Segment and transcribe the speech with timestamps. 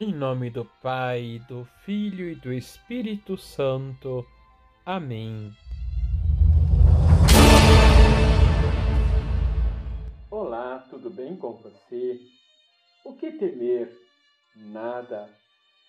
[0.00, 4.24] Em nome do Pai, do Filho e do Espírito Santo.
[4.86, 5.52] Amém.
[10.30, 12.20] Olá, tudo bem com você?
[13.04, 13.92] O que temer?
[14.54, 15.28] Nada.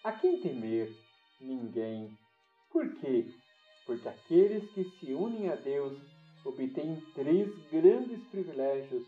[0.04, 0.91] A quem temer?
[1.39, 2.18] Ninguém.
[2.71, 3.28] Por quê?
[3.86, 5.96] Porque aqueles que se unem a Deus
[6.44, 9.05] obtêm três grandes privilégios: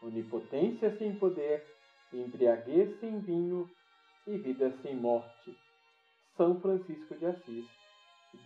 [0.00, 1.66] onipotência sem poder,
[2.12, 3.68] embriaguez sem vinho
[4.26, 5.56] e vida sem morte.
[6.36, 7.66] São Francisco de Assis.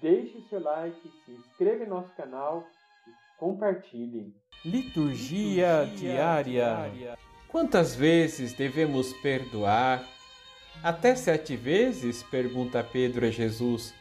[0.01, 2.66] Deixe seu like, se inscreva em nosso canal
[3.06, 4.34] e compartilhe.
[4.65, 6.42] Liturgia, Liturgia diária.
[6.45, 7.18] diária.
[7.48, 10.02] Quantas vezes devemos perdoar?
[10.82, 12.23] Até sete vezes?
[12.23, 13.95] pergunta Pedro a Jesus,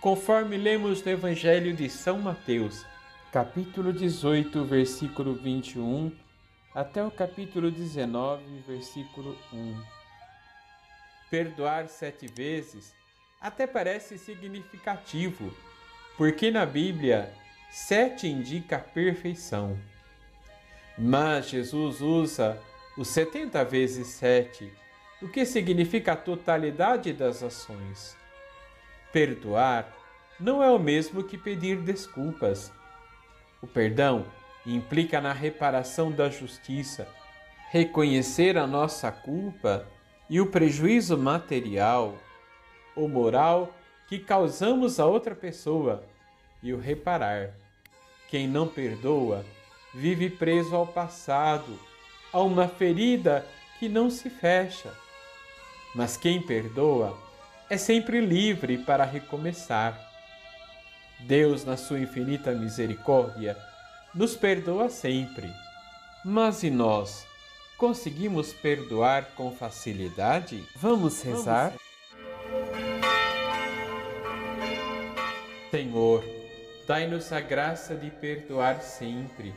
[0.00, 2.84] conforme lemos no Evangelho de São Mateus,
[3.30, 6.10] capítulo 18, versículo 21,
[6.74, 9.99] até o capítulo 19, versículo 1
[11.30, 12.92] perdoar sete vezes
[13.40, 15.54] até parece significativo,
[16.16, 17.32] porque na Bíblia
[17.70, 19.78] sete indica a perfeição.
[20.98, 22.60] Mas Jesus usa
[22.98, 24.70] os 70 vezes sete,
[25.22, 28.16] o que significa a totalidade das ações.
[29.12, 29.90] Perdoar
[30.38, 32.72] não é o mesmo que pedir desculpas.
[33.62, 34.26] O perdão
[34.66, 37.08] implica na reparação da justiça,
[37.70, 39.86] reconhecer a nossa culpa
[40.30, 42.14] e o prejuízo material
[42.94, 43.74] ou moral
[44.08, 46.04] que causamos a outra pessoa
[46.62, 47.50] e o reparar.
[48.28, 49.44] Quem não perdoa
[49.92, 51.76] vive preso ao passado,
[52.32, 53.44] a uma ferida
[53.80, 54.94] que não se fecha.
[55.96, 57.18] Mas quem perdoa
[57.68, 59.98] é sempre livre para recomeçar.
[61.18, 63.56] Deus, na sua infinita misericórdia,
[64.14, 65.52] nos perdoa sempre.
[66.24, 67.29] Mas e nós?
[67.80, 70.62] Conseguimos perdoar com facilidade?
[70.76, 71.72] Vamos rezar?
[75.70, 76.22] Senhor,
[76.86, 79.54] dai-nos a graça de perdoar sempre,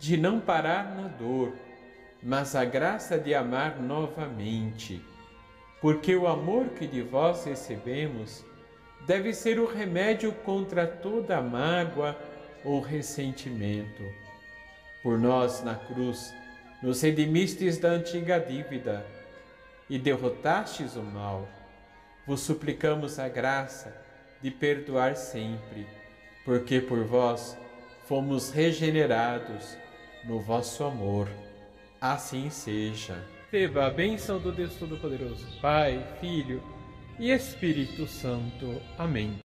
[0.00, 1.52] de não parar na dor,
[2.22, 5.04] mas a graça de amar novamente,
[5.82, 8.42] porque o amor que de vós recebemos
[9.06, 12.18] deve ser o remédio contra toda mágoa
[12.64, 14.02] ou ressentimento.
[15.02, 16.32] Por nós na cruz,
[16.82, 19.04] nos redimistes da antiga dívida
[19.88, 21.48] e derrotastes o mal.
[22.26, 23.94] Vos suplicamos a graça
[24.40, 25.86] de perdoar sempre,
[26.44, 27.56] porque por vós
[28.06, 29.76] fomos regenerados
[30.24, 31.28] no vosso amor.
[32.00, 33.22] Assim seja.
[33.50, 36.62] Receba a bênção do Deus Todo-Poderoso, Pai, Filho
[37.18, 38.80] e Espírito Santo.
[38.98, 39.43] Amém.